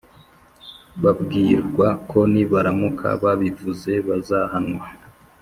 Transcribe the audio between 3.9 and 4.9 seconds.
bazahanwa